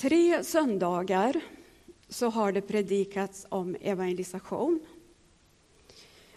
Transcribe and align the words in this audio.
Tre 0.00 0.44
söndagar 0.44 1.40
så 2.08 2.28
har 2.28 2.52
det 2.52 2.60
predikats 2.60 3.46
om 3.48 3.76
evangelisation. 3.80 4.80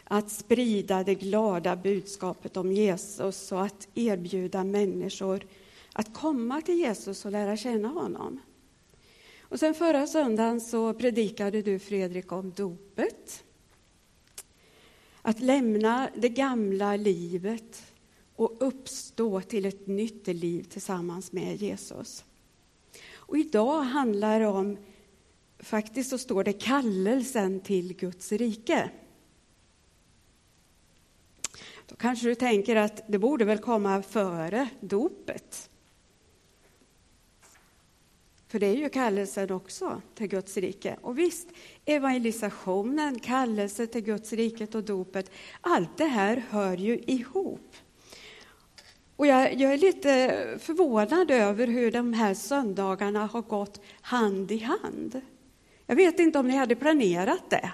Att 0.03 0.31
sprida 0.31 1.03
det 1.03 1.15
glada 1.15 1.75
budskapet 1.75 2.57
om 2.57 2.71
Jesus 2.71 3.51
och 3.51 3.63
att 3.63 3.87
erbjuda 3.95 4.63
människor 4.63 5.47
att 5.93 6.13
komma 6.13 6.61
till 6.61 6.77
Jesus 6.77 7.25
och 7.25 7.31
lära 7.31 7.57
känna 7.57 7.87
honom. 7.87 8.39
Och 9.41 9.59
sen 9.59 9.73
förra 9.73 10.07
söndagen 10.07 10.61
så 10.61 10.93
predikade 10.93 11.61
du, 11.61 11.79
Fredrik, 11.79 12.31
om 12.31 12.51
dopet. 12.51 13.43
Att 15.21 15.39
lämna 15.39 16.09
det 16.15 16.29
gamla 16.29 16.95
livet 16.95 17.83
och 18.35 18.55
uppstå 18.59 19.41
till 19.41 19.65
ett 19.65 19.87
nytt 19.87 20.27
liv 20.27 20.63
tillsammans 20.63 21.31
med 21.31 21.55
Jesus. 21.55 22.23
Och 23.25 23.37
idag 23.37 23.81
handlar 23.81 24.39
det 24.39 24.47
om, 24.47 24.77
faktiskt 25.59 26.09
så 26.09 26.17
står 26.17 26.43
det 26.43 26.53
kallelsen 26.53 27.59
till 27.59 27.93
Guds 27.93 28.31
rike. 28.31 28.89
Då 31.87 31.95
kanske 31.95 32.27
du 32.27 32.35
tänker 32.35 32.75
att 32.75 33.01
det 33.07 33.19
borde 33.19 33.45
väl 33.45 33.57
komma 33.57 34.01
före 34.01 34.69
dopet. 34.79 35.69
För 38.47 38.59
det 38.59 38.67
är 38.67 38.75
ju 38.75 38.89
kallelsen 38.89 39.51
också 39.51 40.01
till 40.15 40.27
Guds 40.27 40.57
rike. 40.57 40.97
Och 41.01 41.19
visst, 41.19 41.47
evangelisationen, 41.85 43.19
kallelse 43.19 43.87
till 43.87 44.01
Guds 44.01 44.33
riket 44.33 44.75
och 44.75 44.83
dopet, 44.83 45.31
allt 45.61 45.97
det 45.97 46.05
här 46.05 46.43
hör 46.49 46.77
ju 46.77 46.99
ihop. 46.99 47.75
Och 49.15 49.27
jag, 49.27 49.61
jag, 49.61 49.73
är 49.73 49.77
lite 49.77 50.57
förvånad 50.59 51.31
över 51.31 51.67
hur 51.67 51.91
de 51.91 52.13
här 52.13 52.33
söndagarna 52.33 53.25
har 53.25 53.41
gått 53.41 53.81
hand 54.01 54.51
i 54.51 54.57
hand. 54.57 55.21
Jag 55.85 55.95
vet 55.95 56.19
inte 56.19 56.39
om 56.39 56.47
ni 56.47 56.55
hade 56.55 56.75
planerat 56.75 57.49
det. 57.49 57.71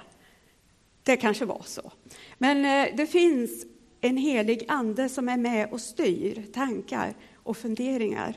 Det 1.04 1.18
kanske 1.18 1.46
var 1.46 1.62
så. 1.66 1.92
Men 2.38 2.66
eh, 2.66 2.96
det 2.96 3.08
finns 3.08 3.66
en 4.02 4.18
helig 4.18 4.66
ande 4.68 5.10
som 5.10 5.30
är 5.30 5.38
med 5.38 5.72
och 5.72 5.82
styr 5.82 6.46
tankar 6.54 7.16
och 7.36 7.58
funderingar. 7.58 8.36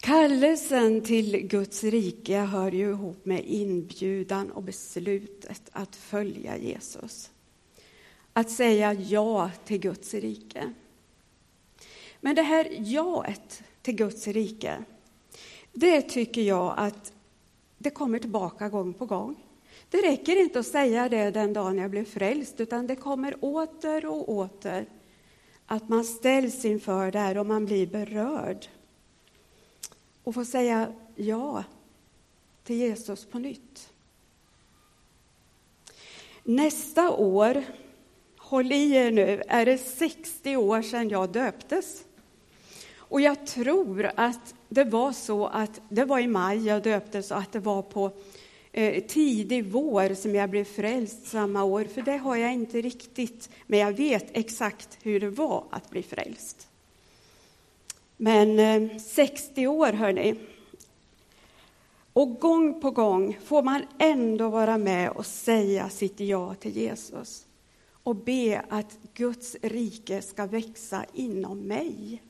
Kallelsen 0.00 1.00
till 1.00 1.36
Guds 1.46 1.84
rike 1.84 2.38
hör 2.38 2.72
ju 2.72 2.90
ihop 2.90 3.26
med 3.26 3.44
inbjudan 3.44 4.50
och 4.50 4.62
beslutet 4.62 5.62
att 5.72 5.96
följa 5.96 6.56
Jesus. 6.56 7.31
Att 8.32 8.50
säga 8.50 8.92
ja 8.92 9.50
till 9.64 9.78
Guds 9.78 10.14
rike. 10.14 10.72
Men 12.20 12.34
det 12.34 12.42
här 12.42 12.68
jaet 12.78 13.62
till 13.82 13.94
Guds 13.94 14.26
rike, 14.26 14.84
det 15.72 16.02
tycker 16.02 16.42
jag 16.42 16.74
att 16.76 17.12
det 17.78 17.90
kommer 17.90 18.18
tillbaka 18.18 18.68
gång 18.68 18.94
på 18.94 19.06
gång. 19.06 19.36
Det 19.90 19.98
räcker 19.98 20.40
inte 20.40 20.58
att 20.58 20.66
säga 20.66 21.08
det 21.08 21.30
den 21.30 21.52
dagen 21.52 21.78
jag 21.78 21.90
blev 21.90 22.04
frälst, 22.04 22.60
utan 22.60 22.86
det 22.86 22.96
kommer 22.96 23.36
åter 23.40 24.06
och 24.06 24.28
åter. 24.28 24.86
Att 25.66 25.88
man 25.88 26.04
ställs 26.04 26.64
inför 26.64 27.10
det 27.10 27.18
här 27.18 27.38
och 27.38 27.46
man 27.46 27.66
blir 27.66 27.86
berörd 27.86 28.66
och 30.24 30.34
få 30.34 30.44
säga 30.44 30.92
ja 31.14 31.64
till 32.64 32.76
Jesus 32.76 33.24
på 33.24 33.38
nytt. 33.38 33.92
Nästa 36.42 37.10
år, 37.10 37.64
håll 38.52 38.72
i 38.72 38.92
er 38.92 39.10
nu, 39.10 39.42
är 39.48 39.66
det 39.66 39.78
60 39.78 40.56
år 40.56 40.82
sedan 40.82 41.08
jag 41.08 41.32
döptes. 41.32 42.04
Och 42.96 43.20
jag 43.20 43.46
tror 43.46 44.10
att 44.16 44.54
det 44.68 44.84
var 44.84 45.12
så 45.12 45.46
att 45.46 45.80
det 45.88 46.04
var 46.04 46.18
i 46.18 46.26
maj 46.26 46.66
jag 46.66 46.82
döptes 46.82 47.30
och 47.30 47.36
att 47.36 47.52
det 47.52 47.58
var 47.58 47.82
på 47.82 48.10
eh, 48.72 49.04
tidig 49.04 49.64
vår 49.64 50.14
som 50.14 50.34
jag 50.34 50.50
blev 50.50 50.64
frälst 50.64 51.26
samma 51.26 51.64
år, 51.64 51.84
för 51.84 52.02
det 52.02 52.16
har 52.16 52.36
jag 52.36 52.52
inte 52.52 52.80
riktigt, 52.80 53.50
men 53.66 53.78
jag 53.78 53.92
vet 53.92 54.26
exakt 54.32 54.98
hur 55.02 55.20
det 55.20 55.30
var 55.30 55.64
att 55.70 55.90
bli 55.90 56.02
frälst. 56.02 56.68
Men 58.16 58.58
eh, 58.58 58.98
60 58.98 59.66
år, 59.66 59.88
år, 59.88 59.92
hörni. 59.92 60.34
Och 62.12 62.40
gång 62.40 62.80
på 62.80 62.90
gång 62.90 63.38
får 63.44 63.62
man 63.62 63.82
ändå 63.98 64.48
vara 64.48 64.78
med 64.78 65.10
och 65.10 65.26
säga 65.26 65.88
sitt 65.88 66.20
ja 66.20 66.54
till 66.54 66.76
Jesus 66.76 67.46
och 68.02 68.16
be 68.16 68.64
att 68.68 68.98
Guds 69.14 69.56
rike 69.62 70.22
ska 70.22 70.46
växa 70.46 71.04
inom 71.14 71.58
mig. 71.58 72.22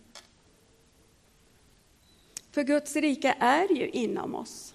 För 2.51 2.63
Guds 2.63 2.97
rike 2.97 3.37
är 3.39 3.73
ju 3.73 3.89
inom 3.89 4.35
oss. 4.35 4.75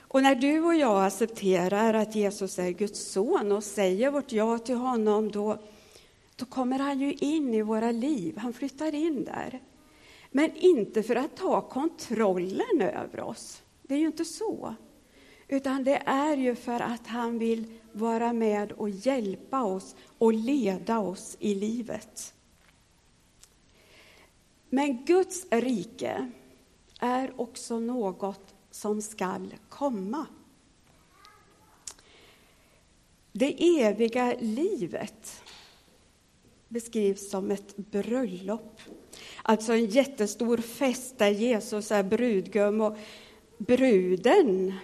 Och 0.00 0.22
när 0.22 0.34
du 0.34 0.60
och 0.60 0.74
jag 0.74 1.06
accepterar 1.06 1.94
att 1.94 2.14
Jesus 2.14 2.58
är 2.58 2.70
Guds 2.70 3.12
son 3.12 3.52
och 3.52 3.64
säger 3.64 4.10
vårt 4.10 4.32
ja 4.32 4.58
till 4.58 4.76
honom, 4.76 5.30
då 5.30 5.58
då 6.40 6.46
kommer 6.46 6.78
han 6.78 7.00
ju 7.00 7.12
in 7.12 7.54
i 7.54 7.62
våra 7.62 7.90
liv. 7.90 8.36
Han 8.36 8.52
flyttar 8.52 8.94
in 8.94 9.24
där. 9.24 9.60
Men 10.30 10.56
inte 10.56 11.02
för 11.02 11.16
att 11.16 11.36
ta 11.36 11.60
kontrollen 11.60 12.80
över 12.80 13.20
oss. 13.20 13.62
Det 13.82 13.94
är 13.94 13.98
ju 13.98 14.06
inte 14.06 14.24
så. 14.24 14.74
Utan 15.52 15.84
det 15.84 16.02
är 16.06 16.36
ju 16.36 16.54
för 16.54 16.80
att 16.80 17.06
han 17.06 17.38
vill 17.38 17.64
vara 17.92 18.32
med 18.32 18.72
och 18.72 18.90
hjälpa 18.90 19.62
oss 19.62 19.96
och 20.18 20.32
leda 20.32 20.98
oss 20.98 21.36
i 21.40 21.54
livet. 21.54 22.34
Men 24.68 25.04
Guds 25.04 25.46
rike 25.50 26.30
är 27.00 27.40
också 27.40 27.78
något 27.78 28.54
som 28.70 29.02
skall 29.02 29.54
komma. 29.68 30.26
Det 33.32 33.80
eviga 33.82 34.34
livet 34.40 35.42
beskrivs 36.68 37.30
som 37.30 37.50
ett 37.50 37.76
bröllop. 37.76 38.80
Alltså 39.42 39.72
en 39.72 39.86
jättestor 39.86 40.56
fest 40.56 41.18
där 41.18 41.30
Jesus 41.30 41.90
är 41.90 42.02
brudgum 42.02 42.80
och 42.80 42.96
bruden 43.58 44.74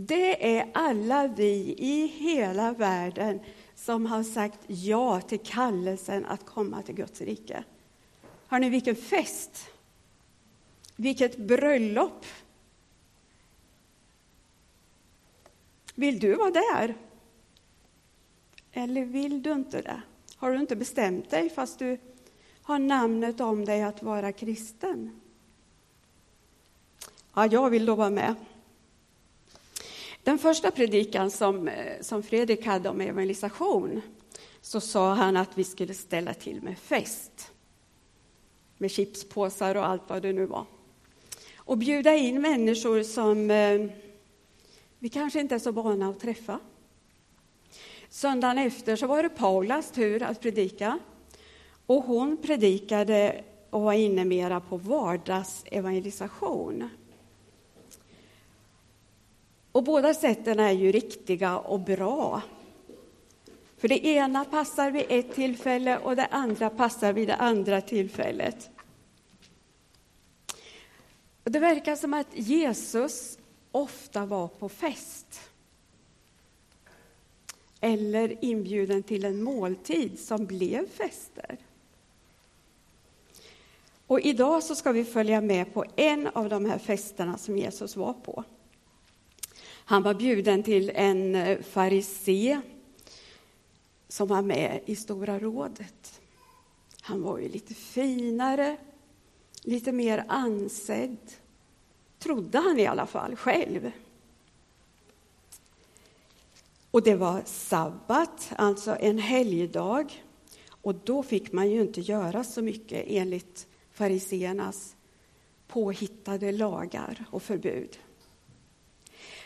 det 0.00 0.58
är 0.58 0.70
alla 0.74 1.26
vi 1.26 1.74
i 1.78 2.06
hela 2.06 2.72
världen 2.72 3.40
som 3.74 4.06
har 4.06 4.22
sagt 4.22 4.58
ja 4.66 5.20
till 5.20 5.38
kallelsen 5.38 6.26
att 6.26 6.46
komma 6.46 6.82
till 6.82 6.94
Guds 6.94 7.20
rike. 7.20 7.64
Har 8.46 8.58
ni 8.58 8.70
vilken 8.70 8.96
fest! 8.96 9.70
Vilket 10.96 11.36
bröllop! 11.36 12.24
Vill 15.94 16.18
du 16.18 16.34
vara 16.34 16.50
där? 16.50 16.96
Eller 18.72 19.04
vill 19.04 19.42
du 19.42 19.52
inte 19.52 19.82
det? 19.82 20.02
Har 20.36 20.52
du 20.52 20.60
inte 20.60 20.76
bestämt 20.76 21.30
dig 21.30 21.50
fast 21.50 21.78
du 21.78 21.98
har 22.62 22.78
namnet 22.78 23.40
om 23.40 23.64
dig 23.64 23.82
att 23.82 24.02
vara 24.02 24.32
kristen? 24.32 25.20
Ja, 27.34 27.46
jag 27.46 27.70
vill 27.70 27.86
då 27.86 27.94
vara 27.94 28.10
med. 28.10 28.34
Den 30.28 30.38
första 30.38 30.70
predikan 30.70 31.30
som, 31.30 31.68
eh, 31.68 32.00
som 32.00 32.22
Fredrik 32.22 32.66
hade 32.66 32.88
om 32.88 33.00
evangelisation 33.00 34.00
så 34.60 34.80
sa 34.80 35.14
han 35.14 35.36
att 35.36 35.58
vi 35.58 35.64
skulle 35.64 35.94
ställa 35.94 36.34
till 36.34 36.62
med 36.62 36.78
fest. 36.78 37.52
Med 38.78 38.90
chipspåsar 38.90 39.74
och 39.74 39.86
allt 39.86 40.02
vad 40.06 40.22
det 40.22 40.32
nu 40.32 40.46
var. 40.46 40.64
Och 41.56 41.78
bjuda 41.78 42.14
in 42.14 42.40
människor 42.40 43.02
som 43.02 43.50
eh, 43.50 43.86
vi 44.98 45.08
kanske 45.08 45.40
inte 45.40 45.54
är 45.54 45.58
så 45.58 45.72
vana 45.72 46.08
att 46.08 46.20
träffa. 46.20 46.60
Söndagen 48.08 48.58
efter 48.58 48.96
så 48.96 49.06
var 49.06 49.22
det 49.22 49.28
Paulas 49.28 49.90
tur 49.90 50.22
att 50.22 50.40
predika. 50.40 50.98
Och 51.86 52.04
hon 52.04 52.36
predikade 52.36 53.44
och 53.70 53.80
var 53.80 53.92
inne 53.92 54.24
mera 54.24 54.60
på 54.60 54.76
vardagsevangelisation. 54.76 56.90
Och 59.72 59.84
båda 59.84 60.14
sätten 60.14 60.60
är 60.60 60.72
ju 60.72 60.92
riktiga 60.92 61.58
och 61.58 61.80
bra. 61.80 62.42
För 63.76 63.88
det 63.88 64.06
ena 64.06 64.44
passar 64.44 64.90
vid 64.90 65.06
ett 65.08 65.34
tillfälle 65.34 65.98
och 65.98 66.16
det 66.16 66.26
andra 66.26 66.70
passar 66.70 67.12
vid 67.12 67.28
det 67.28 67.36
andra 67.36 67.80
tillfället. 67.80 68.70
Det 71.44 71.58
verkar 71.58 71.96
som 71.96 72.14
att 72.14 72.26
Jesus 72.32 73.38
ofta 73.72 74.26
var 74.26 74.48
på 74.48 74.68
fest 74.68 75.40
eller 77.80 78.44
inbjuden 78.44 79.02
till 79.02 79.24
en 79.24 79.42
måltid 79.42 80.18
som 80.18 80.46
blev 80.46 80.88
fester. 80.88 81.58
Och 84.06 84.20
idag 84.20 84.62
så 84.62 84.74
ska 84.74 84.92
vi 84.92 85.04
följa 85.04 85.40
med 85.40 85.74
på 85.74 85.84
en 85.96 86.26
av 86.26 86.48
de 86.48 86.64
här 86.64 86.78
festerna 86.78 87.38
som 87.38 87.58
Jesus 87.58 87.96
var 87.96 88.12
på. 88.12 88.44
Han 89.88 90.02
var 90.02 90.14
bjuden 90.14 90.62
till 90.62 90.90
en 90.94 91.34
eh, 91.34 91.62
farisé 91.62 92.60
som 94.08 94.28
var 94.28 94.42
med 94.42 94.80
i 94.86 94.96
Stora 94.96 95.38
rådet. 95.38 96.20
Han 97.00 97.22
var 97.22 97.38
ju 97.38 97.48
lite 97.48 97.74
finare, 97.74 98.76
lite 99.62 99.92
mer 99.92 100.24
ansedd, 100.28 101.16
trodde 102.18 102.58
han 102.58 102.78
i 102.78 102.86
alla 102.86 103.06
fall 103.06 103.36
själv. 103.36 103.90
Och 106.90 107.02
det 107.02 107.14
var 107.14 107.42
sabbat, 107.44 108.52
alltså 108.56 108.96
en 109.00 109.18
helgdag. 109.18 110.24
Och 110.68 110.94
då 110.94 111.22
fick 111.22 111.52
man 111.52 111.70
ju 111.70 111.80
inte 111.80 112.00
göra 112.00 112.44
så 112.44 112.62
mycket 112.62 113.04
enligt 113.06 113.66
fariseernas 113.90 114.96
påhittade 115.68 116.52
lagar 116.52 117.24
och 117.30 117.42
förbud. 117.42 117.98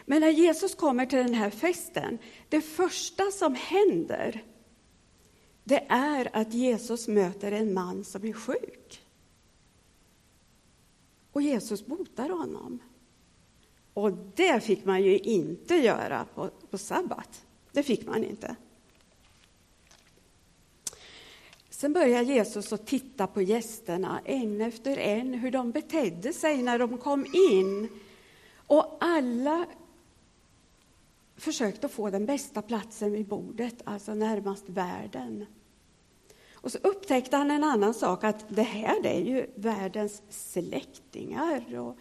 Men 0.06 0.20
när 0.20 0.30
Jesus 0.30 0.74
kommer 0.74 1.06
till 1.06 1.18
den 1.18 1.34
här 1.34 1.50
festen, 1.50 2.18
det 2.48 2.60
första 2.60 3.30
som 3.30 3.54
händer, 3.54 4.44
det 5.64 5.86
är 5.88 6.28
att 6.32 6.54
Jesus 6.54 7.08
möter 7.08 7.52
en 7.52 7.74
man 7.74 8.04
som 8.04 8.24
är 8.24 8.32
sjuk. 8.32 9.02
Och 11.32 11.42
Jesus 11.42 11.86
botar 11.86 12.28
honom. 12.28 12.78
Och 13.94 14.12
det 14.12 14.64
fick 14.64 14.84
man 14.84 15.02
ju 15.02 15.18
inte 15.18 15.74
göra 15.74 16.26
på, 16.34 16.50
på 16.70 16.78
sabbat. 16.78 17.44
Det 17.72 17.82
fick 17.82 18.06
man 18.06 18.24
inte. 18.24 18.56
Sen 21.70 21.92
börjar 21.92 22.22
Jesus 22.22 22.72
att 22.72 22.86
titta 22.86 23.26
på 23.26 23.42
gästerna 23.42 24.20
en 24.24 24.60
efter 24.60 24.96
en, 24.96 25.34
hur 25.34 25.50
de 25.50 25.70
betedde 25.70 26.32
sig 26.32 26.62
när 26.62 26.78
de 26.78 26.98
kom 26.98 27.26
in. 27.50 27.88
Och 28.66 28.96
alla 29.00 29.66
försökt 31.42 31.84
att 31.84 31.92
få 31.92 32.10
den 32.10 32.26
bästa 32.26 32.62
platsen 32.62 33.12
vid 33.12 33.26
bordet, 33.26 33.74
alltså 33.84 34.14
närmast 34.14 34.68
världen. 34.68 35.46
Och 36.54 36.72
så 36.72 36.78
upptäckte 36.78 37.36
han 37.36 37.50
en 37.50 37.64
annan 37.64 37.94
sak, 37.94 38.24
att 38.24 38.44
det 38.48 38.62
här 38.62 39.02
det 39.02 39.16
är 39.16 39.20
ju 39.20 39.46
världens 39.54 40.22
släktingar 40.28 41.78
och 41.78 41.96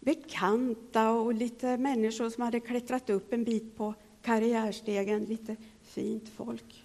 bekanta 0.00 1.10
och 1.10 1.34
lite 1.34 1.76
människor 1.76 2.30
som 2.30 2.42
hade 2.42 2.60
klättrat 2.60 3.10
upp 3.10 3.32
en 3.32 3.44
bit 3.44 3.76
på 3.76 3.94
karriärstegen, 4.22 5.24
lite 5.24 5.56
fint 5.82 6.28
folk. 6.28 6.84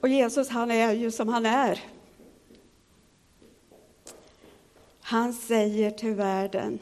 Och 0.00 0.08
Jesus, 0.08 0.48
han 0.48 0.70
är 0.70 0.92
ju 0.92 1.10
som 1.10 1.28
han 1.28 1.46
är. 1.46 1.80
Han 5.00 5.32
säger 5.32 5.90
till 5.90 6.14
världen 6.14 6.78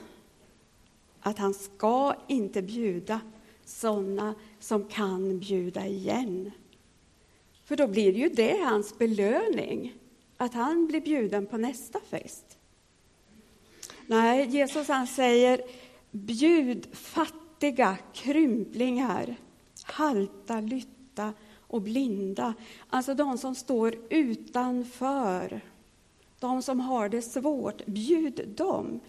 att 1.20 1.38
han 1.38 1.54
ska 1.54 2.14
inte 2.28 2.62
bjuda 2.62 3.20
sådana 3.64 4.34
som 4.58 4.84
kan 4.84 5.38
bjuda 5.38 5.86
igen. 5.86 6.50
För 7.64 7.76
då 7.76 7.86
blir 7.86 8.12
ju 8.12 8.28
det 8.28 8.64
hans 8.64 8.98
belöning, 8.98 9.94
att 10.36 10.54
han 10.54 10.86
blir 10.86 11.00
bjuden 11.00 11.46
på 11.46 11.58
nästa 11.58 12.00
fest. 12.00 12.58
Nej, 14.06 14.46
Jesus 14.46 14.88
han 14.88 15.06
säger 15.06 15.62
bjud 16.10 16.88
fattiga, 16.92 17.96
krymplingar, 18.12 19.36
halta, 19.84 20.60
lytta 20.60 21.32
och 21.58 21.82
blinda. 21.82 22.54
Alltså 22.88 23.14
de 23.14 23.38
som 23.38 23.54
står 23.54 23.94
utanför, 24.10 25.60
de 26.38 26.62
som 26.62 26.80
har 26.80 27.08
det 27.08 27.22
svårt. 27.22 27.86
Bjud 27.86 28.48
dem. 28.56 29.00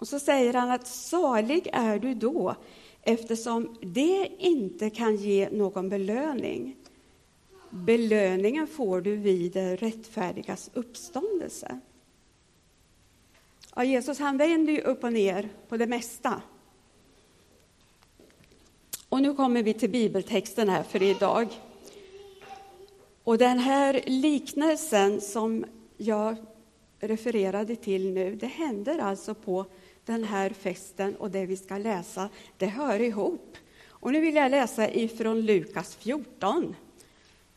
Och 0.00 0.08
så 0.08 0.18
säger 0.18 0.54
han 0.54 0.70
att 0.70 0.86
salig 0.86 1.70
är 1.72 1.98
du 1.98 2.14
då, 2.14 2.54
eftersom 3.02 3.76
det 3.82 4.30
inte 4.38 4.90
kan 4.90 5.16
ge 5.16 5.48
någon 5.50 5.88
belöning. 5.88 6.76
Belöningen 7.70 8.66
får 8.66 9.00
du 9.00 9.16
vid 9.16 9.52
det 9.52 9.76
rättfärdigas 9.76 10.70
uppståndelse. 10.74 11.80
Ja, 13.74 13.84
Jesus 13.84 14.18
han 14.18 14.36
vänder 14.36 14.72
ju 14.72 14.80
upp 14.80 15.04
och 15.04 15.12
ner 15.12 15.48
på 15.68 15.76
det 15.76 15.86
mesta. 15.86 16.42
Och 19.08 19.22
nu 19.22 19.34
kommer 19.34 19.62
vi 19.62 19.74
till 19.74 19.90
bibeltexten 19.90 20.68
här 20.68 20.82
för 20.82 21.02
idag. 21.02 21.48
Och 23.24 23.38
den 23.38 23.58
här 23.58 24.00
liknelsen 24.06 25.20
som 25.20 25.64
jag 25.96 26.36
refererade 27.00 27.76
till 27.76 28.12
nu, 28.12 28.34
det 28.34 28.46
händer 28.46 28.98
alltså 28.98 29.34
på 29.34 29.66
den 30.04 30.24
här 30.24 30.50
festen 30.50 31.16
och 31.16 31.30
det 31.30 31.46
vi 31.46 31.56
ska 31.56 31.78
läsa, 31.78 32.28
det 32.56 32.66
hör 32.66 33.00
ihop. 33.00 33.56
Och 33.88 34.12
nu 34.12 34.20
vill 34.20 34.34
jag 34.34 34.50
läsa 34.50 34.90
ifrån 34.90 35.40
Lukas 35.40 35.96
14. 35.96 36.76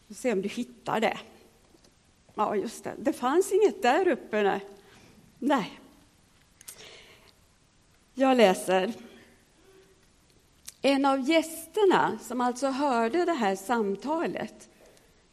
Vi 0.08 0.16
se 0.16 0.32
om 0.32 0.42
du 0.42 0.50
hittar 0.50 1.00
det. 1.00 1.18
Ja, 2.36 2.56
just 2.56 2.84
det. 2.84 2.94
Det 2.98 3.14
fanns 3.14 3.52
inget 3.52 3.82
där 3.82 4.08
uppe. 4.08 4.44
Nej. 4.44 4.66
nej. 5.40 5.80
Jag 8.14 8.38
läser. 8.38 8.94
En 10.82 11.06
av 11.06 11.30
gästerna 11.30 12.20
som 12.22 12.42
alltså 12.42 12.68
hörde 12.68 13.26
det 13.26 13.34
här 13.34 13.56
samtalet 13.56 14.70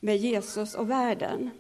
med 0.01 0.17
Jesus 0.17 0.75
och 0.75 0.91
världen. 0.91 1.51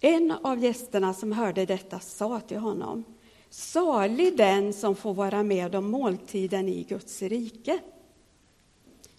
En 0.00 0.30
av 0.30 0.58
gästerna 0.58 1.14
som 1.14 1.32
hörde 1.32 1.66
detta 1.66 2.00
sa 2.00 2.40
till 2.40 2.58
honom 2.58 3.04
Salig 3.50 4.36
den 4.36 4.72
som 4.72 4.94
får 4.94 5.14
vara 5.14 5.42
med 5.42 5.74
om 5.74 5.90
måltiden 5.90 6.68
i 6.68 6.82
Guds 6.82 7.22
rike. 7.22 7.78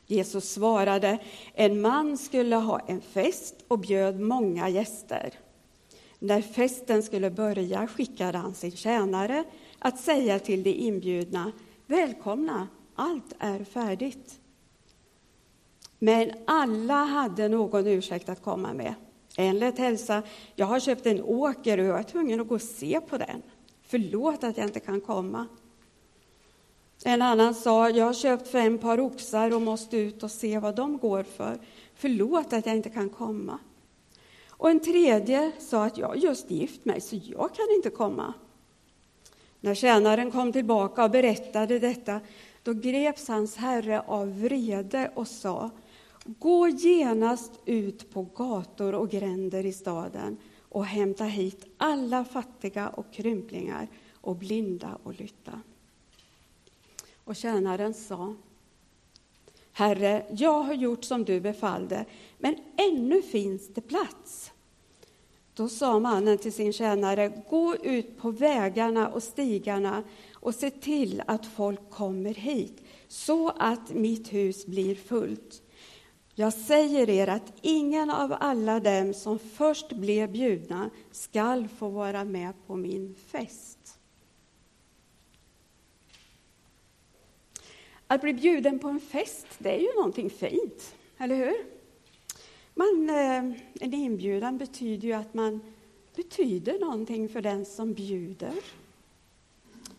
Jesus 0.06 0.50
svarade, 0.54 1.20
en 1.54 1.82
man 1.82 2.18
skulle 2.18 2.56
ha 2.56 2.80
en 2.80 3.02
fest 3.02 3.56
och 3.68 3.80
bjöd 3.80 4.20
många 4.20 4.70
gäster. 4.70 5.34
När 6.20 6.42
festen 6.42 7.04
skulle 7.04 7.30
börja 7.32 7.88
skickade 7.88 8.38
han 8.38 8.54
sin 8.54 8.72
tjänare 8.72 9.44
att 9.80 10.00
säga 10.00 10.40
till 10.40 10.64
de 10.64 10.74
inbjudna, 10.74 11.52
välkomna, 11.86 12.68
allt 12.96 13.36
är 13.40 13.64
färdigt. 13.64 14.40
Men 16.00 16.32
alla 16.48 17.04
hade 17.04 17.48
någon 17.48 17.88
ursäkt 17.88 18.30
att 18.30 18.44
komma 18.44 18.74
med. 18.74 18.94
En 19.40 19.60
lät 19.60 19.78
hälsa, 19.78 20.24
jag 20.56 20.66
har 20.66 20.80
köpt 20.80 21.06
en 21.06 21.24
åker 21.24 21.78
och 21.78 21.86
jag 21.86 22.00
är 22.00 22.04
tvungen 22.04 22.42
att 22.42 22.48
gå 22.48 22.56
och 22.56 22.62
se 22.62 23.02
på 23.02 23.18
den. 23.18 23.42
Förlåt 23.88 24.44
att 24.44 24.58
jag 24.58 24.68
inte 24.68 24.80
kan 24.80 25.02
komma. 25.02 25.46
En 27.04 27.22
annan 27.22 27.56
sa, 27.56 27.90
jag 27.90 28.06
har 28.06 28.14
köpt 28.14 28.48
fem 28.48 28.78
par 28.78 29.00
oxar 29.00 29.54
och 29.54 29.62
måste 29.62 29.98
ut 29.98 30.24
och 30.24 30.32
se 30.32 30.60
vad 30.60 30.76
de 30.76 30.98
går 30.98 31.24
för. 31.24 31.60
Förlåt 31.96 32.54
att 32.54 32.66
jag 32.66 32.76
inte 32.76 32.90
kan 32.90 33.10
komma. 33.10 33.60
Och 34.50 34.70
en 34.70 34.80
tredje 34.80 35.52
sa 35.60 35.86
att 35.86 35.98
jag 35.98 36.18
just 36.18 36.52
gift 36.52 36.86
mig, 36.86 37.02
så 37.02 37.16
jag 37.16 37.56
kan 37.56 37.66
inte 37.76 37.90
komma. 37.90 38.34
När 39.60 39.76
tjänaren 39.76 40.32
kom 40.32 40.52
tillbaka 40.52 41.04
och 41.04 41.12
berättade 41.12 41.80
detta, 41.80 42.20
då 42.64 42.74
greps 42.74 43.28
hans 43.28 43.56
herre 43.56 44.02
av 44.02 44.42
vrede 44.42 45.12
och 45.16 45.28
sa, 45.28 45.70
gå 46.40 46.68
genast 46.68 47.52
ut 47.66 48.10
på 48.10 48.24
gator 48.24 48.96
och 48.96 49.10
gränder 49.10 49.66
i 49.66 49.74
staden 49.74 50.38
och 50.70 50.86
hämta 50.86 51.24
hit 51.24 51.66
alla 51.78 52.26
fattiga 52.26 52.90
och 52.90 53.14
krymplingar 53.14 53.88
och 54.22 54.36
blinda 54.36 54.98
och 55.04 55.20
lytta. 55.20 55.62
Och 57.24 57.36
tjänaren 57.36 57.94
sa, 57.94 58.36
Herre, 59.72 60.26
jag 60.32 60.64
har 60.64 60.74
gjort 60.74 61.04
som 61.04 61.24
du 61.24 61.40
befallde, 61.40 62.06
men 62.38 62.56
ännu 62.76 63.22
finns 63.22 63.68
det 63.68 63.82
plats. 63.82 64.52
Då 65.54 65.70
sa 65.70 66.00
mannen 66.00 66.38
till 66.38 66.54
sin 66.54 66.74
tjänare, 66.74 67.44
gå 67.50 67.76
ut 67.76 68.18
på 68.18 68.32
vägarna 68.32 69.08
och 69.08 69.24
stigarna 69.24 70.04
och 70.34 70.56
se 70.56 70.70
till 70.70 71.24
att 71.28 71.46
folk 71.46 71.90
kommer 71.90 72.34
hit, 72.34 72.82
så 73.08 73.50
att 73.50 73.94
mitt 73.94 74.34
hus 74.34 74.66
blir 74.66 74.96
fullt. 74.96 75.62
Jag 76.40 76.54
säger 76.54 77.10
er 77.10 77.28
att 77.28 77.54
ingen 77.62 78.10
av 78.10 78.36
alla 78.40 78.80
dem 78.80 79.14
som 79.14 79.40
först 79.40 79.92
blev 79.92 80.32
bjudna 80.32 80.90
skall 81.12 81.68
få 81.68 81.90
vara 81.90 82.24
med 82.26 82.54
på 82.68 82.76
min 82.76 83.16
fest. 83.16 84.00
Att 88.08 88.22
bli 88.22 88.34
bjuden 88.34 88.80
på 88.80 88.88
en 88.88 89.00
fest, 89.00 89.48
det 89.58 89.76
är 89.76 89.80
ju 89.80 89.94
någonting 89.96 90.30
fint, 90.30 90.96
eller 91.18 91.36
hur? 91.36 91.66
Man, 92.74 93.10
eh, 93.10 93.60
en 93.86 93.94
inbjudan 93.94 94.58
betyder 94.58 95.08
ju 95.08 95.14
att 95.14 95.34
man 95.34 95.62
betyder 96.16 96.80
någonting 96.80 97.30
för 97.30 97.42
den 97.42 97.66
som 97.66 97.94
bjuder. 97.94 98.54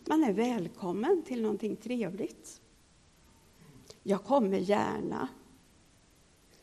Man 0.05 0.23
är 0.23 0.33
välkommen 0.33 1.23
till 1.23 1.41
någonting 1.41 1.75
trevligt. 1.75 2.61
Jag 4.03 4.23
kommer 4.23 4.57
gärna. 4.57 5.27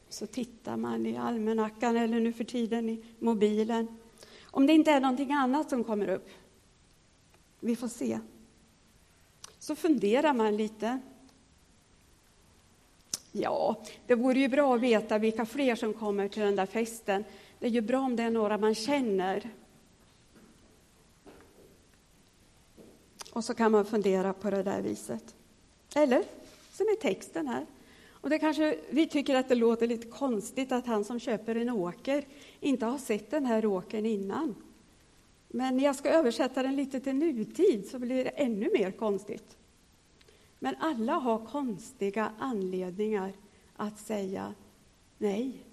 Så 0.08 0.26
tittar 0.26 0.76
man 0.76 1.06
i 1.06 1.16
almanackan 1.16 1.96
eller 1.96 2.20
nu 2.20 2.32
för 2.32 2.44
tiden 2.44 2.88
i 2.88 3.04
mobilen. 3.18 3.98
Om 4.44 4.66
det 4.66 4.72
inte 4.72 4.90
är 4.90 5.00
någonting 5.00 5.32
annat 5.32 5.70
som 5.70 5.84
kommer 5.84 6.08
upp. 6.08 6.28
Vi 7.60 7.76
får 7.76 7.88
se. 7.88 8.18
Så 9.58 9.76
funderar 9.76 10.34
man 10.34 10.56
lite. 10.56 11.00
Ja, 13.32 13.82
det 14.06 14.14
vore 14.14 14.38
ju 14.38 14.48
bra 14.48 14.74
att 14.74 14.80
veta 14.80 15.18
vilka 15.18 15.46
fler 15.46 15.74
som 15.74 15.94
kommer 15.94 16.28
till 16.28 16.42
den 16.42 16.56
där 16.56 16.66
festen. 16.66 17.24
Det 17.58 17.66
är 17.66 17.70
ju 17.70 17.80
bra 17.80 18.00
om 18.00 18.16
det 18.16 18.22
är 18.22 18.30
några 18.30 18.58
man 18.58 18.74
känner. 18.74 19.50
Och 23.32 23.44
så 23.44 23.54
kan 23.54 23.72
man 23.72 23.84
fundera 23.84 24.32
på 24.32 24.50
det 24.50 24.62
där 24.62 24.82
viset. 24.82 25.34
Eller 25.94 26.24
som 26.72 26.86
i 26.88 26.96
texten 26.96 27.48
här. 27.48 27.66
Och 28.26 28.30
det 28.30 28.38
kanske, 28.38 28.78
vi 28.90 29.06
tycker 29.06 29.34
att 29.34 29.48
det 29.48 29.54
låter 29.54 29.86
lite 29.86 30.06
konstigt 30.06 30.72
att 30.72 30.86
han 30.86 31.04
som 31.04 31.20
köper 31.20 31.54
en 31.54 31.70
åker 31.70 32.24
inte 32.60 32.86
har 32.86 32.98
sett 32.98 33.30
den 33.30 33.46
här 33.46 33.66
åkern 33.66 34.06
innan. 34.06 34.54
Men 35.48 35.76
när 35.76 35.84
jag 35.84 35.96
ska 35.96 36.08
översätta 36.08 36.62
den 36.62 36.76
lite 36.76 37.00
till 37.00 37.14
nutid 37.14 37.88
så 37.88 37.98
blir 37.98 38.24
det 38.24 38.30
ännu 38.30 38.70
mer 38.72 38.90
konstigt. 38.90 39.56
Men 40.58 40.74
alla 40.80 41.12
har 41.12 41.46
konstiga 41.46 42.32
anledningar 42.38 43.32
att 43.76 43.98
säga 43.98 44.54
nej. 45.18 45.64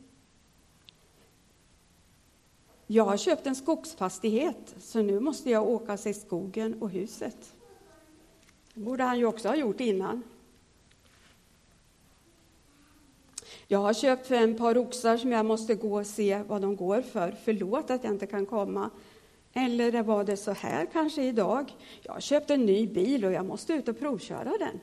Jag 2.87 3.05
har 3.05 3.17
köpt 3.17 3.47
en 3.47 3.55
skogsfastighet, 3.55 4.75
så 4.79 5.01
nu 5.01 5.19
måste 5.19 5.49
jag 5.49 5.69
åka 5.69 5.93
och 5.93 5.99
se 5.99 6.13
skogen 6.13 6.81
och 6.81 6.89
huset. 6.89 7.53
Det 8.73 8.79
borde 8.79 9.03
han 9.03 9.19
ju 9.19 9.25
också 9.25 9.47
ha 9.47 9.55
gjort 9.55 9.79
innan. 9.79 10.23
Jag 13.67 13.79
har 13.79 13.93
köpt 13.93 14.27
fem 14.27 14.55
par 14.55 14.77
oxar 14.77 15.17
som 15.17 15.31
jag 15.31 15.45
måste 15.45 15.75
gå 15.75 15.99
och 15.99 16.07
se 16.07 16.43
vad 16.47 16.61
de 16.61 16.75
går 16.75 17.01
för. 17.01 17.35
Förlåt 17.43 17.91
att 17.91 18.03
jag 18.03 18.13
inte 18.13 18.27
kan 18.27 18.45
komma. 18.45 18.89
Eller 19.53 20.03
var 20.03 20.23
det 20.23 20.37
så 20.37 20.51
här 20.51 20.85
kanske 20.93 21.23
idag? 21.23 21.75
Jag 22.01 22.13
har 22.13 22.19
köpt 22.19 22.49
en 22.49 22.65
ny 22.65 22.87
bil 22.87 23.25
och 23.25 23.31
jag 23.31 23.45
måste 23.45 23.73
ut 23.73 23.87
och 23.87 23.99
provköra 23.99 24.51
den. 24.59 24.79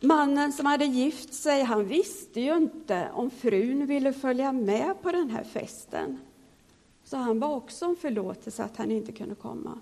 Mannen 0.00 0.52
som 0.52 0.66
hade 0.66 0.84
gift 0.84 1.34
sig, 1.34 1.62
han 1.62 1.84
visste 1.84 2.40
ju 2.40 2.56
inte 2.56 3.08
om 3.12 3.30
frun 3.30 3.86
ville 3.86 4.12
följa 4.12 4.52
med 4.52 5.02
på 5.02 5.12
den 5.12 5.30
här 5.30 5.44
festen. 5.44 6.20
Så 7.04 7.16
han 7.16 7.40
var 7.40 7.56
också 7.56 7.86
om 7.86 7.96
förlåtelse 7.96 8.64
att 8.64 8.76
han 8.76 8.90
inte 8.90 9.12
kunde 9.12 9.34
komma. 9.34 9.78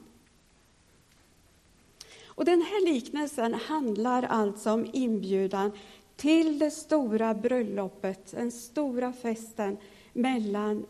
Och 2.34 2.44
den 2.44 2.62
här 2.62 2.84
liknelsen 2.84 3.54
handlar 3.54 4.22
alltså 4.22 4.72
om 4.72 4.90
inbjudan 4.92 5.72
till 6.16 6.58
det 6.58 6.70
stora 6.70 7.34
bröllopet, 7.34 8.30
den 8.30 8.52
stora 8.52 9.12
festen 9.12 9.76
mellan 10.12 10.86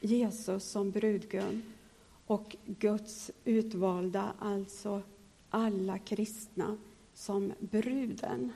Jesus 0.00 0.64
som 0.64 0.90
brudgum 0.90 1.62
och 2.26 2.56
Guds 2.64 3.30
utvalda, 3.44 4.32
alltså 4.38 5.02
alla 5.50 5.98
kristna, 5.98 6.76
som 7.14 7.52
bruden. 7.60 8.52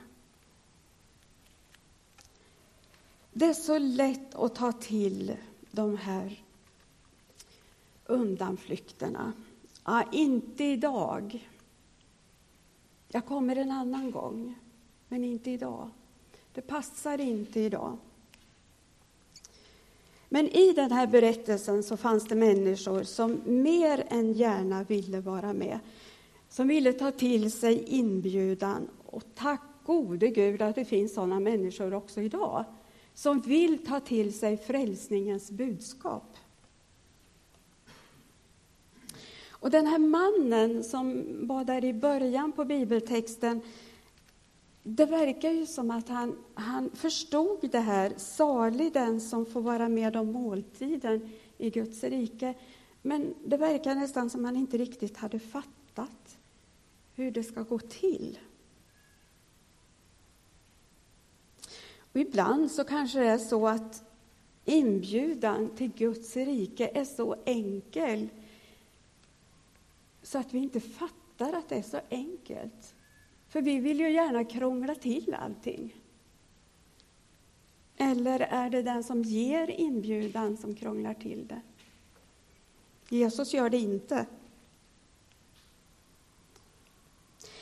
Det 3.33 3.45
är 3.45 3.53
så 3.53 3.77
lätt 3.77 4.35
att 4.35 4.55
ta 4.55 4.71
till 4.71 5.35
de 5.71 5.97
här 5.97 6.43
undanflykterna. 8.05 9.33
Ja, 9.85 10.03
inte 10.11 10.63
idag. 10.63 11.50
Jag 13.13 13.25
kommer 13.25 13.55
en 13.55 13.71
annan 13.71 14.11
gång, 14.11 14.55
men 15.07 15.23
inte 15.23 15.51
idag. 15.51 15.89
Det 16.53 16.61
passar 16.61 17.21
inte 17.21 17.59
idag. 17.59 17.97
Men 20.29 20.47
i 20.47 20.73
den 20.73 20.91
här 20.91 21.07
berättelsen 21.07 21.83
så 21.83 21.97
fanns 21.97 22.27
det 22.27 22.35
människor 22.35 23.03
som 23.03 23.41
mer 23.45 24.03
än 24.09 24.33
gärna 24.33 24.83
ville 24.83 25.19
vara 25.19 25.53
med. 25.53 25.79
Som 26.49 26.67
ville 26.67 26.93
ta 26.93 27.11
till 27.11 27.51
sig 27.51 27.83
inbjudan. 27.83 28.89
Och 29.05 29.23
tack 29.35 29.61
gode 29.85 30.27
Gud 30.27 30.61
att 30.61 30.75
det 30.75 30.85
finns 30.85 31.13
sådana 31.13 31.39
människor 31.39 31.93
också 31.93 32.21
idag. 32.21 32.65
Som 33.13 33.39
vill 33.39 33.85
ta 33.85 33.99
till 33.99 34.33
sig 34.33 34.57
frälsningens 34.57 35.51
budskap. 35.51 36.37
Och 39.61 39.71
den 39.71 39.87
här 39.87 39.99
mannen 39.99 40.83
som 40.83 41.25
var 41.47 41.63
där 41.63 41.85
i 41.85 41.93
början 41.93 42.51
på 42.51 42.65
bibeltexten, 42.65 43.61
det 44.83 45.05
verkar 45.05 45.51
ju 45.51 45.65
som 45.65 45.91
att 45.91 46.09
han, 46.09 46.37
han 46.53 46.89
förstod 46.93 47.69
det 47.71 47.79
här, 47.79 48.13
salig 48.17 48.93
den 48.93 49.21
som 49.21 49.45
får 49.45 49.61
vara 49.61 49.89
med 49.89 50.15
om 50.15 50.31
måltiden 50.31 51.29
i 51.57 51.69
Guds 51.69 52.03
rike. 52.03 52.53
Men 53.01 53.33
det 53.45 53.57
verkar 53.57 53.95
nästan 53.95 54.29
som 54.29 54.45
han 54.45 54.55
inte 54.55 54.77
riktigt 54.77 55.17
hade 55.17 55.39
fattat 55.39 56.37
hur 57.15 57.31
det 57.31 57.43
ska 57.43 57.61
gå 57.61 57.79
till. 57.79 58.39
Och 62.13 62.19
ibland 62.19 62.71
så 62.71 62.83
kanske 62.83 63.19
det 63.19 63.27
är 63.27 63.37
så 63.37 63.67
att 63.67 64.03
inbjudan 64.65 65.69
till 65.75 65.91
Guds 65.91 66.35
rike 66.35 66.91
är 66.93 67.05
så 67.05 67.35
enkel 67.45 68.29
så 70.31 70.37
att 70.37 70.53
vi 70.53 70.59
inte 70.59 70.79
fattar 70.79 71.53
att 71.53 71.69
det 71.69 71.75
är 71.75 71.81
så 71.81 71.99
enkelt. 72.09 72.95
För 73.47 73.61
vi 73.61 73.79
vill 73.79 73.99
ju 73.99 74.11
gärna 74.11 74.45
krångla 74.45 74.95
till 74.95 75.33
allting. 75.33 75.95
Eller 77.97 78.39
är 78.39 78.69
det 78.69 78.81
den 78.81 79.03
som 79.03 79.21
ger 79.21 79.69
inbjudan 79.69 80.57
som 80.57 80.75
krånglar 80.75 81.13
till 81.13 81.47
det? 81.47 81.61
Jesus 83.09 83.53
gör 83.53 83.69
det 83.69 83.77
inte. 83.77 84.25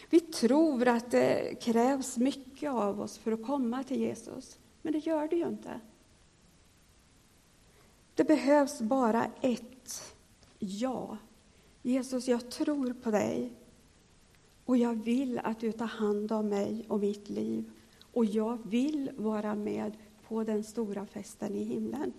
Vi 0.09 0.19
tror 0.19 0.87
att 0.87 1.11
det 1.11 1.61
krävs 1.61 2.17
mycket 2.17 2.69
av 2.69 3.01
oss 3.01 3.17
för 3.17 3.31
att 3.31 3.45
komma 3.45 3.83
till 3.83 3.99
Jesus, 3.99 4.59
men 4.81 4.93
det 4.93 4.99
gör 4.99 5.27
det 5.27 5.35
ju 5.35 5.47
inte. 5.47 5.79
Det 8.15 8.23
behövs 8.23 8.79
bara 8.79 9.31
ett 9.41 10.13
ja 10.59 11.17
Jesus, 11.81 12.27
jag 12.27 12.49
tror 12.49 12.93
på 12.93 13.11
dig 13.11 13.51
och 14.65 14.77
jag 14.77 15.03
vill 15.03 15.39
att 15.43 15.59
du 15.59 15.71
tar 15.71 15.85
hand 15.85 16.31
om 16.31 16.49
mig 16.49 16.85
och 16.87 16.99
mitt 16.99 17.29
liv. 17.29 17.71
Och 18.13 18.25
jag 18.25 18.57
vill 18.63 19.11
vara 19.15 19.55
med 19.55 19.97
på 20.27 20.43
den 20.43 20.63
stora 20.63 21.05
festen 21.05 21.55
i 21.55 21.63
himlen. 21.63 22.13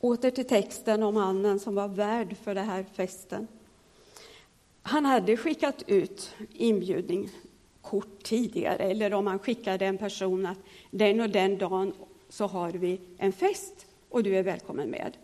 Åter 0.00 0.30
till 0.30 0.46
texten 0.46 1.02
om 1.02 1.14
mannen 1.14 1.60
som 1.60 1.74
var 1.74 1.88
värd 1.88 2.36
för 2.36 2.54
den 2.54 2.64
här 2.64 2.84
festen. 2.92 3.48
Han 4.82 5.04
hade 5.04 5.36
skickat 5.36 5.82
ut 5.86 6.34
inbjudning 6.52 7.30
kort 7.80 8.22
tidigare, 8.22 8.84
eller 8.84 9.14
om 9.14 9.26
han 9.26 9.38
skickade 9.38 9.86
en 9.86 9.98
person 9.98 10.46
att 10.46 10.58
den 10.90 11.20
och 11.20 11.30
den 11.30 11.58
dagen 11.58 11.92
så 12.28 12.46
har 12.46 12.70
vi 12.70 13.00
en 13.16 13.32
fest 13.32 13.86
och 14.08 14.22
du 14.22 14.36
är 14.36 14.42
välkommen 14.42 14.90
med. 14.90 15.16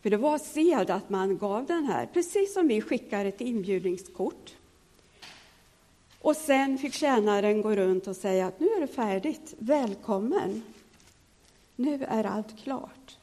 För 0.00 0.10
det 0.10 0.16
var 0.16 0.38
sed 0.38 0.90
att 0.90 1.10
man 1.10 1.38
gav 1.38 1.66
den 1.66 1.84
här, 1.84 2.06
precis 2.06 2.54
som 2.54 2.68
vi 2.68 2.80
skickar 2.80 3.24
ett 3.24 3.40
inbjudningskort. 3.40 4.54
Och 6.20 6.36
sen 6.36 6.78
fick 6.78 6.92
tjänaren 6.92 7.62
gå 7.62 7.74
runt 7.74 8.06
och 8.06 8.16
säga 8.16 8.46
att 8.46 8.60
nu 8.60 8.66
är 8.66 8.80
det 8.80 8.86
färdigt, 8.86 9.54
välkommen. 9.58 10.62
Nu 11.76 12.04
är 12.04 12.24
allt 12.24 12.58
klart. 12.58 13.18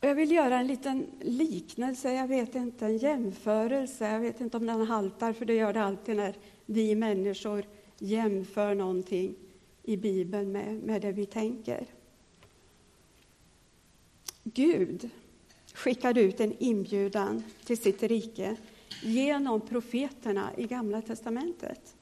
Jag 0.00 0.14
vill 0.14 0.30
göra 0.30 0.58
en 0.58 0.66
liten 0.66 1.06
liknelse, 1.20 2.12
jag 2.12 2.28
vet 2.28 2.54
inte, 2.54 2.86
en 2.86 2.98
jämförelse. 2.98 4.12
Jag 4.12 4.20
vet 4.20 4.40
inte 4.40 4.56
om 4.56 4.66
den 4.66 4.86
haltar, 4.86 5.32
för 5.32 5.44
det 5.44 5.54
gör 5.54 5.72
det 5.72 5.82
alltid 5.82 6.16
när 6.16 6.34
vi 6.66 6.94
människor 6.94 7.64
jämför 7.98 8.74
någonting 8.74 9.34
i 9.82 9.96
Bibeln 9.96 10.52
med, 10.52 10.82
med 10.82 11.02
det 11.02 11.12
vi 11.12 11.26
tänker. 11.26 11.86
Gud 14.44 15.10
skickade 15.74 16.20
ut 16.20 16.40
en 16.40 16.56
inbjudan 16.58 17.42
till 17.64 17.78
sitt 17.78 18.02
rike 18.02 18.56
genom 19.02 19.60
profeterna 19.60 20.50
i 20.56 20.66
Gamla 20.66 21.02
testamentet. 21.02 21.96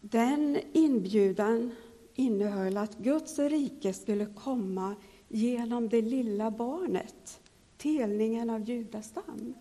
Den 0.00 0.60
inbjudan 0.72 1.74
innehöll 2.14 2.76
att 2.76 2.98
Guds 2.98 3.38
rike 3.38 3.92
skulle 3.92 4.26
komma 4.26 4.96
genom 5.28 5.88
det 5.88 6.02
lilla 6.02 6.50
barnet, 6.50 7.40
telningen 7.76 8.50
av 8.50 8.68
judastam. 8.68 9.54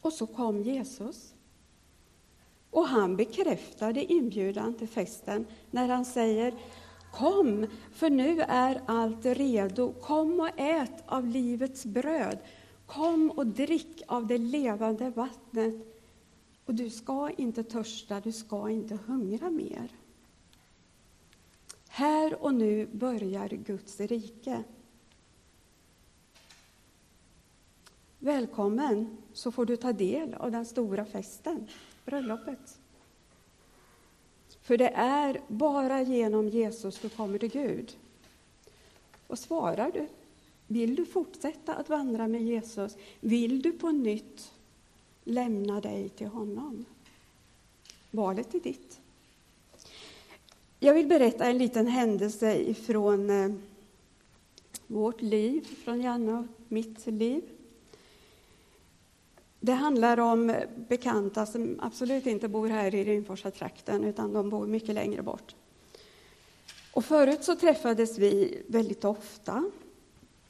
Och 0.00 0.12
så 0.12 0.26
kom 0.26 0.62
Jesus. 0.62 1.34
Och 2.70 2.86
han 2.86 3.16
bekräftade 3.16 4.12
inbjudan 4.12 4.74
till 4.74 4.88
festen 4.88 5.46
när 5.70 5.88
han 5.88 6.04
säger 6.04 6.54
Kom, 7.12 7.66
för 7.92 8.10
nu 8.10 8.40
är 8.40 8.82
allt 8.86 9.24
redo. 9.26 9.92
Kom 9.92 10.40
och 10.40 10.50
ät 10.56 11.02
av 11.06 11.26
livets 11.26 11.84
bröd. 11.84 12.38
Kom 12.86 13.30
och 13.30 13.46
drick 13.46 14.02
av 14.06 14.26
det 14.26 14.38
levande 14.38 15.10
vattnet. 15.10 15.74
Och 16.64 16.74
du 16.74 16.90
ska 16.90 17.30
inte 17.30 17.62
törsta, 17.62 18.20
du 18.20 18.32
ska 18.32 18.70
inte 18.70 18.98
hungra 19.06 19.50
mer. 19.50 19.88
Här 21.88 22.42
och 22.42 22.54
nu 22.54 22.86
börjar 22.86 23.48
Guds 23.48 24.00
rike. 24.00 24.64
välkommen 28.20 29.16
så 29.32 29.52
får 29.52 29.66
du 29.66 29.76
ta 29.76 29.92
del 29.92 30.34
av 30.34 30.50
den 30.50 30.64
stora 30.66 31.04
festen, 31.04 31.66
bröllopet. 32.04 32.78
För 34.62 34.76
det 34.76 34.88
är 34.94 35.40
bara 35.48 36.02
genom 36.02 36.48
Jesus 36.48 36.98
du 36.98 37.08
kommer 37.08 37.38
till 37.38 37.50
Gud. 37.50 37.96
Och 39.26 39.38
svarar 39.38 39.90
du? 39.92 40.06
Vill 40.66 40.94
du 40.94 41.06
fortsätta 41.06 41.74
att 41.74 41.88
vandra 41.88 42.28
med 42.28 42.42
Jesus? 42.42 42.96
Vill 43.20 43.62
du 43.62 43.72
på 43.72 43.90
nytt 43.90 44.52
lämna 45.24 45.80
dig 45.80 46.08
till 46.08 46.26
honom? 46.26 46.84
Valet 48.10 48.54
är 48.54 48.60
ditt. 48.60 49.00
Jag 50.78 50.94
vill 50.94 51.06
berätta 51.06 51.44
en 51.44 51.58
liten 51.58 51.86
händelse 51.86 52.56
ifrån 52.56 53.30
eh, 53.30 53.52
vårt 54.86 55.22
liv, 55.22 55.60
från 55.84 56.00
Janne 56.00 56.32
och 56.32 56.46
mitt 56.68 57.06
liv. 57.06 57.42
Det 59.60 59.72
handlar 59.72 60.20
om 60.20 60.54
bekanta 60.88 61.46
som 61.46 61.80
absolut 61.82 62.26
inte 62.26 62.48
bor 62.48 62.68
här 62.68 62.94
i 62.94 63.04
Rimforsa-trakten, 63.04 64.04
utan 64.04 64.32
de 64.32 64.50
bor 64.50 64.66
mycket 64.66 64.94
längre 64.94 65.22
bort. 65.22 65.54
Och 66.92 67.04
förut 67.04 67.44
så 67.44 67.56
träffades 67.56 68.18
vi 68.18 68.62
väldigt 68.66 69.04
ofta, 69.04 69.70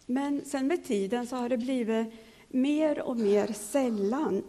men 0.07 0.45
sen 0.45 0.67
med 0.67 0.85
tiden 0.85 1.27
så 1.27 1.37
har 1.37 1.49
det 1.49 1.57
blivit 1.57 2.07
mer 2.49 3.01
och 3.01 3.17
mer 3.17 3.53
sällan. 3.53 4.43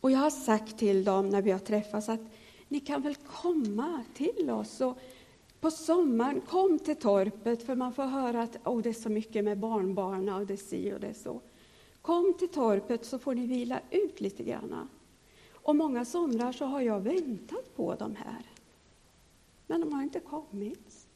Och 0.00 0.10
jag 0.10 0.18
har 0.18 0.30
sagt 0.30 0.78
till 0.78 1.04
dem 1.04 1.28
när 1.28 1.42
vi 1.42 1.50
har 1.50 1.58
träffats 1.58 2.08
att 2.08 2.20
ni 2.68 2.80
kan 2.80 3.02
väl 3.02 3.14
komma 3.14 4.04
till 4.14 4.50
oss 4.50 4.80
och 4.80 4.98
på 5.60 5.70
sommaren, 5.70 6.40
kom 6.40 6.78
till 6.78 6.96
torpet, 6.96 7.62
för 7.62 7.74
man 7.74 7.92
får 7.92 8.02
höra 8.02 8.42
att 8.42 8.66
oh, 8.66 8.82
det 8.82 8.88
är 8.88 8.92
så 8.92 9.08
mycket 9.08 9.44
med 9.44 9.58
barnbarna 9.58 10.36
och 10.36 10.46
det 10.46 10.54
är 10.54 10.56
si 10.56 10.92
och 10.92 11.00
det 11.00 11.06
är 11.06 11.14
så. 11.14 11.40
Kom 12.02 12.34
till 12.38 12.48
torpet 12.48 13.04
så 13.04 13.18
får 13.18 13.34
ni 13.34 13.46
vila 13.46 13.80
ut 13.90 14.20
lite 14.20 14.44
grann. 14.44 14.88
Och 15.52 15.76
många 15.76 16.04
somrar 16.04 16.52
så 16.52 16.64
har 16.64 16.80
jag 16.80 17.00
väntat 17.00 17.76
på 17.76 17.94
de 17.94 18.16
här. 18.16 18.46
Men 19.66 19.80
de 19.80 19.92
har 19.92 20.02
inte 20.02 20.20
kommit. 20.20 21.06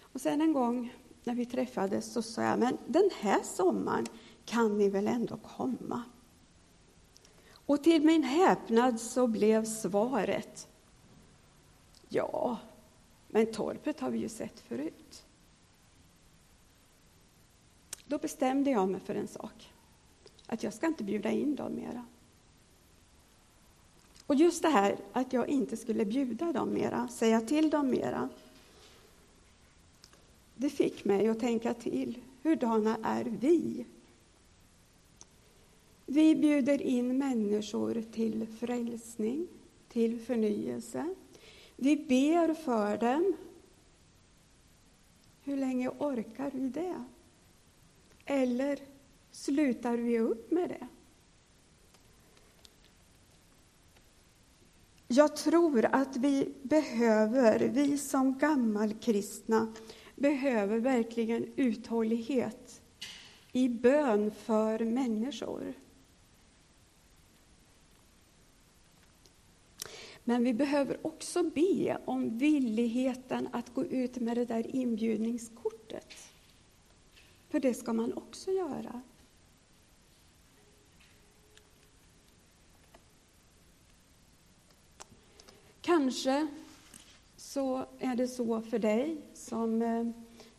Och 0.00 0.20
sen 0.20 0.40
en 0.40 0.52
gång 0.52 0.94
när 1.24 1.34
vi 1.34 1.46
träffades 1.46 2.12
så 2.12 2.22
sa 2.22 2.42
jag, 2.42 2.58
men 2.58 2.76
den 2.86 3.10
här 3.20 3.42
sommaren 3.42 4.06
kan 4.44 4.78
ni 4.78 4.88
väl 4.88 5.06
ändå 5.06 5.36
komma? 5.36 6.02
Och 7.52 7.84
till 7.84 8.04
min 8.04 8.22
häpnad 8.22 9.00
så 9.00 9.26
blev 9.26 9.64
svaret, 9.64 10.68
ja, 12.08 12.58
men 13.28 13.46
torpet 13.46 14.00
har 14.00 14.10
vi 14.10 14.18
ju 14.18 14.28
sett 14.28 14.60
förut. 14.60 15.24
Då 18.06 18.18
bestämde 18.18 18.70
jag 18.70 18.88
mig 18.88 19.00
för 19.00 19.14
en 19.14 19.28
sak, 19.28 19.72
att 20.46 20.62
jag 20.62 20.74
ska 20.74 20.86
inte 20.86 21.04
bjuda 21.04 21.30
in 21.30 21.54
dem 21.54 21.74
mera. 21.74 22.04
Och 24.26 24.34
just 24.34 24.62
det 24.62 24.68
här 24.68 24.96
att 25.12 25.32
jag 25.32 25.48
inte 25.48 25.76
skulle 25.76 26.04
bjuda 26.04 26.52
dem 26.52 26.72
mera, 26.72 27.08
säga 27.08 27.40
till 27.40 27.70
dem 27.70 27.90
mera, 27.90 28.28
det 30.54 30.70
fick 30.70 31.04
mig 31.04 31.28
att 31.28 31.40
tänka 31.40 31.74
till. 31.74 32.18
Hurdana 32.42 32.98
är 33.02 33.24
vi? 33.24 33.86
Vi 36.06 36.36
bjuder 36.36 36.82
in 36.82 37.18
människor 37.18 38.04
till 38.12 38.46
frälsning, 38.46 39.46
till 39.88 40.20
förnyelse, 40.20 41.14
vi 41.76 41.96
ber 41.96 42.54
för 42.54 42.98
dem. 42.98 43.36
Hur 45.42 45.56
länge 45.56 45.88
orkar 45.88 46.50
vi 46.54 46.68
det? 46.68 47.04
Eller 48.24 48.78
slutar 49.30 49.96
vi 49.96 50.18
upp 50.18 50.50
med 50.50 50.68
det? 50.68 50.86
Jag 55.08 55.36
tror 55.36 55.84
att 55.84 56.16
vi 56.16 56.54
behöver, 56.62 57.58
vi 57.58 57.98
som 57.98 58.38
gammalkristna, 58.38 59.72
behöver 60.14 60.78
verkligen 60.78 61.46
uthållighet 61.56 62.82
i 63.52 63.68
bön 63.68 64.30
för 64.30 64.78
människor. 64.84 65.74
Men 70.28 70.44
vi 70.44 70.54
behöver 70.54 71.06
också 71.06 71.42
be 71.42 71.98
om 72.04 72.38
villigheten 72.38 73.48
att 73.52 73.74
gå 73.74 73.84
ut 73.84 74.16
med 74.16 74.36
det 74.36 74.44
där 74.44 74.76
inbjudningskortet. 74.76 76.14
För 77.48 77.60
det 77.60 77.74
ska 77.74 77.92
man 77.92 78.12
också 78.12 78.50
göra. 78.50 79.02
Kanske 85.80 86.46
så 87.36 87.86
är 87.98 88.16
det 88.16 88.28
så 88.28 88.62
för 88.62 88.78
dig 88.78 89.16
som 89.34 89.82
eh, 89.82 90.06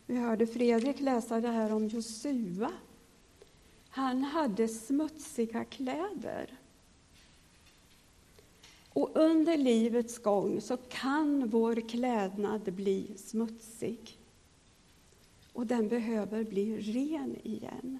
vi 0.06 0.16
hörde 0.16 0.46
Fredrik 0.46 1.00
läsa 1.00 1.40
det 1.40 1.48
här 1.48 1.72
om 1.72 1.88
Josua. 1.88 2.72
Han 3.88 4.24
hade 4.24 4.68
smutsiga 4.68 5.64
kläder. 5.64 6.57
Och 8.98 9.10
under 9.14 9.56
livets 9.56 10.18
gång 10.18 10.60
så 10.60 10.76
kan 10.76 11.48
vår 11.48 11.88
klädnad 11.88 12.72
bli 12.72 13.12
smutsig. 13.16 14.18
Och 15.52 15.66
den 15.66 15.88
behöver 15.88 16.44
bli 16.44 16.78
ren 16.78 17.36
igen. 17.42 17.98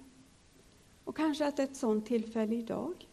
Och 1.05 1.17
kanske 1.17 1.47
att 1.47 1.59
ett 1.59 1.77
sådant 1.77 2.07
tillfälle 2.07 2.55
idag. 2.55 3.09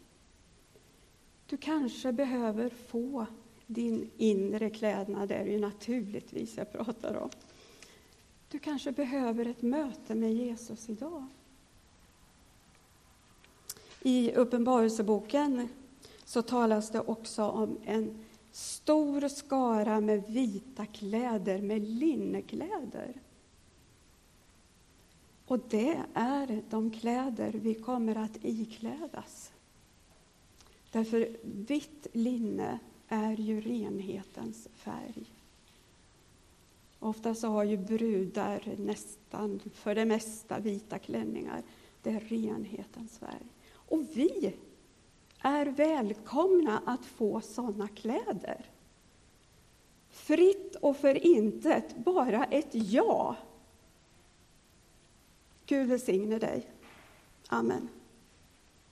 Du 1.45 1.57
kanske 1.57 2.11
behöver 2.11 2.69
få 2.69 3.25
din 3.67 4.09
inre 4.17 4.69
klädnad, 4.69 5.29
det 5.29 5.35
är 5.35 5.45
ju 5.45 5.59
naturligtvis 5.59 6.57
jag 6.57 6.71
pratar 6.71 7.15
om. 7.15 7.29
Du 8.49 8.59
kanske 8.59 8.91
behöver 8.91 9.45
ett 9.45 9.61
möte 9.61 10.15
med 10.15 10.33
Jesus 10.33 10.89
idag. 10.89 11.25
I 14.01 14.31
Uppenbarelseboken 14.31 15.69
så 16.25 16.41
talas 16.41 16.89
det 16.89 16.99
också 16.99 17.43
om 17.43 17.77
en 17.85 18.17
stor 18.51 19.27
skara 19.27 19.99
med 19.99 20.23
vita 20.27 20.85
kläder, 20.85 21.61
med 21.61 21.81
linnekläder. 21.81 23.13
Och 25.45 25.59
det 25.69 26.01
är 26.13 26.63
de 26.69 26.91
kläder 26.91 27.51
vi 27.51 27.73
kommer 27.73 28.15
att 28.15 28.37
iklädas. 28.45 29.51
Därför 30.91 31.37
vitt 31.43 32.07
linne 32.13 32.79
är 33.07 33.37
ju 33.37 33.61
renhetens 33.61 34.67
färg. 34.75 35.25
Ofta 36.99 37.35
så 37.35 37.47
har 37.47 37.63
ju 37.63 37.77
brudar 37.77 38.75
nästan, 38.77 39.59
för 39.73 39.95
det 39.95 40.05
mesta, 40.05 40.59
vita 40.59 40.99
klänningar. 40.99 41.63
Det 42.01 42.09
är 42.09 42.19
renhetens 42.19 43.17
färg. 43.17 43.45
Och 43.71 44.03
vi 44.13 44.53
är 45.45 45.65
välkomna 45.65 46.81
att 46.85 47.05
få 47.05 47.41
sådana 47.41 47.87
kläder. 47.87 48.65
Fritt 50.09 50.75
och 50.75 50.97
för 50.97 51.25
intet, 51.25 51.95
bara 51.97 52.43
ett 52.43 52.69
ja. 52.71 53.35
Gud 55.65 55.87
välsigne 55.87 56.39
dig. 56.39 56.69
Amen. 57.47 57.89